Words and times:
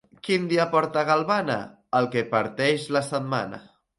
Quin 0.27 0.45
dia 0.53 0.63
porta 0.71 1.03
galvana? 1.09 1.59
El 1.99 2.09
que 2.15 2.25
parteix 2.33 2.89
la 2.97 3.05
setmana. 3.13 3.63